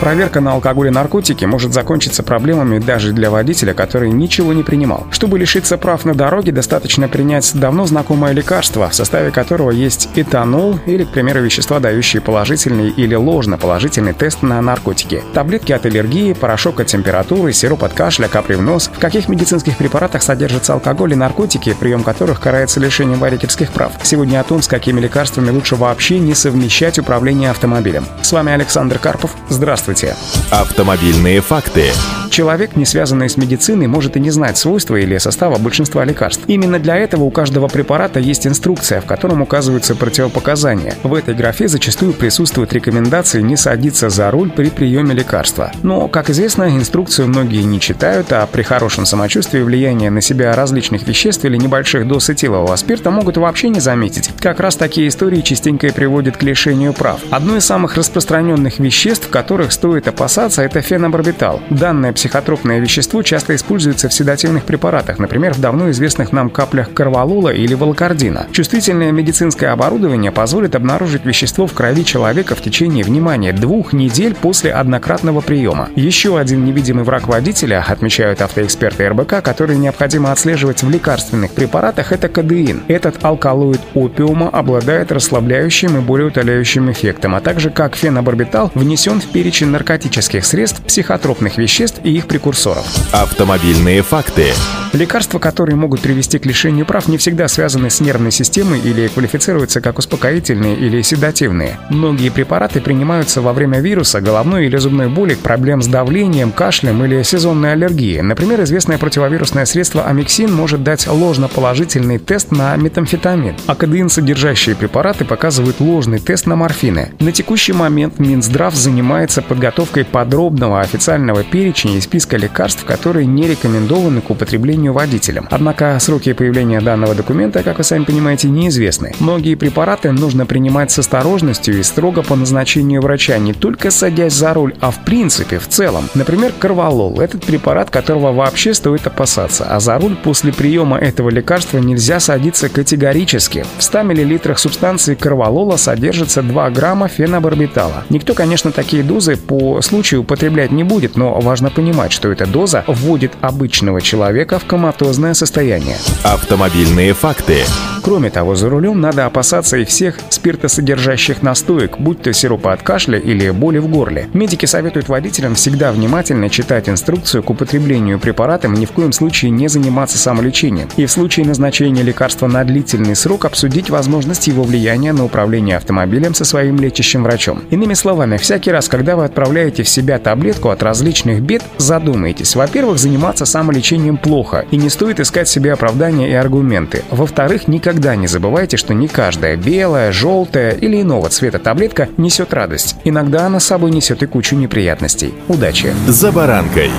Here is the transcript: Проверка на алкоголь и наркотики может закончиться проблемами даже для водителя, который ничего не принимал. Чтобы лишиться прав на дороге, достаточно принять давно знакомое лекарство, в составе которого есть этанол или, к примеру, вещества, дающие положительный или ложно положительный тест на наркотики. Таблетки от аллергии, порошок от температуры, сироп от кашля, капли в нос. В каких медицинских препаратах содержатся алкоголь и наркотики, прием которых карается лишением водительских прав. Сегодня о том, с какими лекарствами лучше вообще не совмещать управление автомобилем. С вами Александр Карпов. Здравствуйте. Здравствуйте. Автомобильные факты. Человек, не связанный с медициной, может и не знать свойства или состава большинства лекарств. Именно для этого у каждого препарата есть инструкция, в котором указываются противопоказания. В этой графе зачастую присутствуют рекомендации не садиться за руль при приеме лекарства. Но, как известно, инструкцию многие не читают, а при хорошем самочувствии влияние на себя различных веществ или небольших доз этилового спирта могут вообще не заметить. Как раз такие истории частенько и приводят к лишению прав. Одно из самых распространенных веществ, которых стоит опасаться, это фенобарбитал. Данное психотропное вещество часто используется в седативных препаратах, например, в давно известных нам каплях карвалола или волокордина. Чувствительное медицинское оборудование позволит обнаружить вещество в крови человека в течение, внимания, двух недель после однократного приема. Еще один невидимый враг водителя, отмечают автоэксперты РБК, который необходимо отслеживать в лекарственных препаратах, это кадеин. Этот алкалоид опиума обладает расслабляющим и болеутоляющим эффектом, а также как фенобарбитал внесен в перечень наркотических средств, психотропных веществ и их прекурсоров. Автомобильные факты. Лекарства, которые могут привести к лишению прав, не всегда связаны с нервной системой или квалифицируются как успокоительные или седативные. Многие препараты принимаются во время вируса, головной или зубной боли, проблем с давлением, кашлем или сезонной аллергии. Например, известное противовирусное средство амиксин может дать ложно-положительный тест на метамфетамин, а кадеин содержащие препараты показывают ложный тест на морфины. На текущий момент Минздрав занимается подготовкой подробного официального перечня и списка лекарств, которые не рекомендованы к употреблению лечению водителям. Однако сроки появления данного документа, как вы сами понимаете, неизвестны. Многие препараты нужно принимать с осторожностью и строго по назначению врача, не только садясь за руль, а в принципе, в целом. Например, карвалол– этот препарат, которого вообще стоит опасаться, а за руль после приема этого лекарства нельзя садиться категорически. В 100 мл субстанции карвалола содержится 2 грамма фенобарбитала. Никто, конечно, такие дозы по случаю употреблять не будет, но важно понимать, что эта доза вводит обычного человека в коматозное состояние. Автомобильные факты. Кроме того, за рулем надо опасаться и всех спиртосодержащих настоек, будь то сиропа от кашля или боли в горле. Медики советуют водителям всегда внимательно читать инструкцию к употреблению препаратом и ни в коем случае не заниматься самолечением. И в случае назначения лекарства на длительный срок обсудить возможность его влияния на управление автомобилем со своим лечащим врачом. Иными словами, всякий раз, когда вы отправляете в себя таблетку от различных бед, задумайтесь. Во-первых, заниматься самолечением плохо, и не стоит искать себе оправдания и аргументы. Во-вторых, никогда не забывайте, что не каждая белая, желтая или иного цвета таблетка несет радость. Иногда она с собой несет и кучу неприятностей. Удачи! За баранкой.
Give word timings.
Проверка 0.00 0.40
на 0.40 0.52
алкоголь 0.52 0.88
и 0.88 0.90
наркотики 0.90 1.44
может 1.46 1.72
закончиться 1.72 2.22
проблемами 2.22 2.78
даже 2.78 3.12
для 3.12 3.30
водителя, 3.30 3.72
который 3.72 4.10
ничего 4.10 4.52
не 4.52 4.62
принимал. 4.62 5.06
Чтобы 5.10 5.38
лишиться 5.38 5.78
прав 5.78 6.04
на 6.04 6.14
дороге, 6.14 6.52
достаточно 6.52 7.08
принять 7.08 7.50
давно 7.54 7.86
знакомое 7.86 8.32
лекарство, 8.32 8.90
в 8.90 8.94
составе 8.94 9.30
которого 9.30 9.70
есть 9.70 10.10
этанол 10.14 10.78
или, 10.84 11.04
к 11.04 11.10
примеру, 11.10 11.40
вещества, 11.40 11.80
дающие 11.80 12.20
положительный 12.20 12.90
или 12.90 13.14
ложно 13.14 13.56
положительный 13.56 14.12
тест 14.12 14.42
на 14.42 14.60
наркотики. 14.60 15.22
Таблетки 15.32 15.72
от 15.72 15.86
аллергии, 15.86 16.34
порошок 16.34 16.80
от 16.80 16.88
температуры, 16.88 17.52
сироп 17.52 17.84
от 17.84 17.94
кашля, 17.94 18.28
капли 18.28 18.56
в 18.56 18.62
нос. 18.62 18.90
В 18.92 18.98
каких 18.98 19.28
медицинских 19.28 19.78
препаратах 19.78 20.22
содержатся 20.22 20.74
алкоголь 20.74 21.12
и 21.12 21.16
наркотики, 21.16 21.74
прием 21.78 22.02
которых 22.02 22.40
карается 22.40 22.78
лишением 22.78 23.20
водительских 23.20 23.72
прав. 23.72 23.92
Сегодня 24.02 24.40
о 24.40 24.44
том, 24.44 24.60
с 24.60 24.68
какими 24.68 25.00
лекарствами 25.00 25.50
лучше 25.50 25.76
вообще 25.76 26.18
не 26.18 26.34
совмещать 26.34 26.98
управление 26.98 27.50
автомобилем. 27.50 28.04
С 28.22 28.32
вами 28.32 28.52
Александр 28.52 28.98
Карпов. 28.98 29.34
Здравствуйте. 29.48 29.93
Здравствуйте. 29.94 30.16
Автомобильные 30.50 31.40
факты. 31.40 31.92
Человек, 32.34 32.74
не 32.74 32.84
связанный 32.84 33.28
с 33.28 33.36
медициной, 33.36 33.86
может 33.86 34.16
и 34.16 34.20
не 34.20 34.30
знать 34.30 34.58
свойства 34.58 34.96
или 34.96 35.18
состава 35.18 35.56
большинства 35.56 36.04
лекарств. 36.04 36.42
Именно 36.48 36.80
для 36.80 36.96
этого 36.96 37.22
у 37.22 37.30
каждого 37.30 37.68
препарата 37.68 38.18
есть 38.18 38.44
инструкция, 38.44 39.00
в 39.00 39.04
котором 39.04 39.40
указываются 39.40 39.94
противопоказания. 39.94 40.96
В 41.04 41.14
этой 41.14 41.36
графе 41.36 41.68
зачастую 41.68 42.12
присутствуют 42.12 42.72
рекомендации 42.72 43.40
не 43.40 43.56
садиться 43.56 44.10
за 44.10 44.32
руль 44.32 44.50
при 44.50 44.68
приеме 44.70 45.14
лекарства. 45.14 45.70
Но, 45.84 46.08
как 46.08 46.28
известно, 46.28 46.76
инструкцию 46.76 47.28
многие 47.28 47.62
не 47.62 47.78
читают, 47.78 48.32
а 48.32 48.44
при 48.46 48.62
хорошем 48.62 49.06
самочувствии 49.06 49.60
влияние 49.60 50.10
на 50.10 50.20
себя 50.20 50.56
различных 50.56 51.06
веществ 51.06 51.44
или 51.44 51.56
небольших 51.56 52.08
доз 52.08 52.30
этилового 52.30 52.74
спирта 52.74 53.12
могут 53.12 53.36
вообще 53.36 53.68
не 53.68 53.78
заметить. 53.78 54.30
Как 54.40 54.58
раз 54.58 54.74
такие 54.74 55.06
истории 55.06 55.40
частенько 55.40 55.86
и 55.86 55.92
приводят 55.92 56.36
к 56.36 56.42
лишению 56.42 56.94
прав. 56.94 57.20
Одно 57.30 57.56
из 57.56 57.64
самых 57.64 57.94
распространенных 57.96 58.80
веществ, 58.80 59.28
которых 59.28 59.70
стоит 59.70 60.08
опасаться, 60.08 60.62
это 60.62 60.80
фенобарбитал. 60.80 61.62
Данное 61.70 62.12
психотропное 62.24 62.78
вещество 62.78 63.22
часто 63.22 63.54
используется 63.54 64.08
в 64.08 64.14
седативных 64.14 64.64
препаратах, 64.64 65.18
например, 65.18 65.52
в 65.52 65.60
давно 65.60 65.90
известных 65.90 66.32
нам 66.32 66.48
каплях 66.48 66.90
карвалола 66.94 67.50
или 67.50 67.74
волокордина. 67.74 68.46
Чувствительное 68.50 69.12
медицинское 69.12 69.66
оборудование 69.66 70.32
позволит 70.32 70.74
обнаружить 70.74 71.26
вещество 71.26 71.66
в 71.66 71.74
крови 71.74 72.02
человека 72.02 72.54
в 72.54 72.62
течение, 72.62 73.04
внимания, 73.04 73.52
двух 73.52 73.92
недель 73.92 74.34
после 74.34 74.72
однократного 74.72 75.42
приема. 75.42 75.90
Еще 75.96 76.38
один 76.38 76.64
невидимый 76.64 77.04
враг 77.04 77.28
водителя, 77.28 77.84
отмечают 77.86 78.40
автоэксперты 78.40 79.06
РБК, 79.06 79.42
который 79.42 79.76
необходимо 79.76 80.32
отслеживать 80.32 80.82
в 80.82 80.88
лекарственных 80.88 81.50
препаратах, 81.50 82.10
это 82.10 82.30
кадеин. 82.30 82.84
Этот 82.88 83.22
алкалоид 83.22 83.82
опиума 83.92 84.48
обладает 84.48 85.12
расслабляющим 85.12 85.98
и 85.98 86.00
болеутоляющим 86.00 86.90
эффектом, 86.90 87.34
а 87.34 87.42
также 87.42 87.68
как 87.68 87.96
фенобарбитал 87.96 88.72
внесен 88.74 89.20
в 89.20 89.26
перечень 89.26 89.68
наркотических 89.68 90.42
средств, 90.46 90.80
психотропных 90.80 91.58
веществ 91.58 92.00
и 92.02 92.13
их 92.14 92.26
прекурсоров. 92.26 92.86
Автомобильные 93.12 94.02
факты. 94.02 94.52
Лекарства, 94.94 95.40
которые 95.40 95.74
могут 95.74 96.00
привести 96.02 96.38
к 96.38 96.46
лишению 96.46 96.86
прав, 96.86 97.08
не 97.08 97.18
всегда 97.18 97.48
связаны 97.48 97.90
с 97.90 98.00
нервной 98.00 98.30
системой 98.30 98.78
или 98.78 99.08
квалифицируются 99.08 99.80
как 99.80 99.98
успокоительные 99.98 100.76
или 100.76 101.02
седативные. 101.02 101.78
Многие 101.90 102.30
препараты 102.30 102.80
принимаются 102.80 103.40
во 103.40 103.52
время 103.52 103.80
вируса, 103.80 104.20
головной 104.20 104.66
или 104.66 104.76
зубной 104.76 105.08
боли, 105.08 105.34
проблем 105.34 105.82
с 105.82 105.88
давлением, 105.88 106.52
кашлем 106.52 107.04
или 107.04 107.24
сезонной 107.24 107.72
аллергии. 107.72 108.20
Например, 108.20 108.62
известное 108.62 108.96
противовирусное 108.96 109.64
средство 109.64 110.04
амиксин 110.06 110.52
может 110.52 110.84
дать 110.84 111.08
ложно-положительный 111.08 112.18
тест 112.18 112.52
на 112.52 112.76
метамфетамин, 112.76 113.56
а 113.66 113.74
кадеин 113.74 114.08
содержащие 114.08 114.76
препараты 114.76 115.24
показывают 115.24 115.80
ложный 115.80 116.20
тест 116.20 116.46
на 116.46 116.54
морфины. 116.54 117.10
На 117.18 117.32
текущий 117.32 117.72
момент 117.72 118.20
Минздрав 118.20 118.76
занимается 118.76 119.42
подготовкой 119.42 120.04
подробного 120.04 120.82
официального 120.82 121.42
перечня 121.42 121.96
и 121.96 122.00
списка 122.00 122.36
лекарств, 122.36 122.84
которые 122.84 123.26
не 123.26 123.48
рекомендованы 123.48 124.20
к 124.20 124.30
употреблению 124.30 124.83
лечению 124.84 124.92
водителям. 124.92 125.48
Однако 125.50 125.98
сроки 126.00 126.32
появления 126.32 126.80
данного 126.80 127.14
документа, 127.14 127.62
как 127.62 127.78
вы 127.78 127.84
сами 127.84 128.04
понимаете, 128.04 128.48
неизвестны. 128.48 129.12
Многие 129.20 129.54
препараты 129.54 130.12
нужно 130.12 130.46
принимать 130.46 130.90
с 130.90 130.98
осторожностью 130.98 131.78
и 131.78 131.82
строго 131.82 132.22
по 132.22 132.36
назначению 132.36 133.00
врача, 133.00 133.38
не 133.38 133.52
только 133.52 133.90
садясь 133.90 134.34
за 134.34 134.54
руль, 134.54 134.74
а 134.80 134.90
в 134.90 135.04
принципе, 135.04 135.58
в 135.58 135.68
целом. 135.68 136.08
Например, 136.14 136.52
карвалол– 136.58 137.20
этот 137.22 137.44
препарат, 137.44 137.90
которого 137.90 138.32
вообще 138.32 138.74
стоит 138.74 139.06
опасаться, 139.06 139.64
а 139.64 139.80
за 139.80 139.98
руль 139.98 140.16
после 140.16 140.52
приема 140.52 140.98
этого 140.98 141.30
лекарства 141.30 141.78
нельзя 141.78 142.20
садиться 142.20 142.68
категорически. 142.68 143.64
В 143.78 143.82
100 143.82 144.02
мл 144.04 144.56
субстанции 144.56 145.14
карвалола 145.14 145.76
содержится 145.76 146.42
2 146.42 146.70
грамма 146.70 147.08
фенобарбитала. 147.08 148.04
Никто, 148.10 148.34
конечно, 148.34 148.70
такие 148.70 149.02
дозы 149.02 149.36
по 149.36 149.80
случаю 149.80 150.20
употреблять 150.20 150.72
не 150.72 150.84
будет, 150.84 151.16
но 151.16 151.40
важно 151.40 151.70
понимать, 151.70 152.12
что 152.12 152.30
эта 152.30 152.46
доза 152.46 152.84
вводит 152.86 153.32
обычного 153.40 154.00
человека 154.00 154.58
в 154.58 154.64
коматозное 154.74 155.34
состояние. 155.34 155.98
Автомобильные 156.24 157.14
факты. 157.14 157.58
Кроме 158.02 158.28
того, 158.28 158.54
за 158.54 158.68
рулем 158.68 159.00
надо 159.00 159.24
опасаться 159.24 159.78
и 159.78 159.86
всех 159.86 160.18
спиртосодержащих 160.28 161.42
настоек, 161.42 161.98
будь 161.98 162.20
то 162.20 162.34
сиропа 162.34 162.74
от 162.74 162.82
кашля 162.82 163.18
или 163.18 163.48
боли 163.48 163.78
в 163.78 163.88
горле. 163.88 164.28
Медики 164.34 164.66
советуют 164.66 165.08
водителям 165.08 165.54
всегда 165.54 165.90
внимательно 165.90 166.50
читать 166.50 166.90
инструкцию 166.90 167.42
к 167.42 167.48
употреблению 167.48 168.18
препаратом 168.18 168.74
и 168.74 168.80
ни 168.80 168.84
в 168.84 168.90
коем 168.90 169.12
случае 169.12 169.52
не 169.52 169.68
заниматься 169.68 170.18
самолечением. 170.18 170.88
И 170.96 171.06
в 171.06 171.10
случае 171.10 171.46
назначения 171.46 172.02
лекарства 172.02 172.46
на 172.46 172.62
длительный 172.62 173.16
срок 173.16 173.46
обсудить 173.46 173.88
возможность 173.88 174.48
его 174.48 174.64
влияния 174.64 175.14
на 175.14 175.24
управление 175.24 175.78
автомобилем 175.78 176.34
со 176.34 176.44
своим 176.44 176.76
лечащим 176.78 177.22
врачом. 177.22 177.62
Иными 177.70 177.94
словами, 177.94 178.36
всякий 178.36 178.70
раз, 178.70 178.88
когда 178.88 179.16
вы 179.16 179.24
отправляете 179.24 179.82
в 179.82 179.88
себя 179.88 180.18
таблетку 180.18 180.68
от 180.68 180.82
различных 180.82 181.40
бед, 181.40 181.62
задумайтесь. 181.78 182.54
Во-первых, 182.54 182.98
заниматься 182.98 183.46
самолечением 183.46 184.18
плохо, 184.54 184.66
и 184.70 184.76
не 184.76 184.88
стоит 184.88 185.20
искать 185.20 185.48
себе 185.48 185.72
оправдания 185.72 186.30
и 186.30 186.34
аргументы. 186.34 187.02
Во-вторых, 187.10 187.68
никогда 187.68 188.16
не 188.16 188.26
забывайте, 188.26 188.76
что 188.76 188.94
не 188.94 189.08
каждая 189.08 189.56
белая, 189.56 190.12
желтая 190.12 190.72
или 190.72 191.00
иного 191.02 191.28
цвета 191.28 191.58
таблетка 191.58 192.08
несет 192.16 192.52
радость. 192.52 192.96
Иногда 193.04 193.46
она 193.46 193.60
с 193.60 193.64
собой 193.64 193.90
несет 193.90 194.22
и 194.22 194.26
кучу 194.26 194.56
неприятностей. 194.56 195.34
Удачи! 195.48 195.92
За 196.06 196.32
баранкой. 196.32 196.90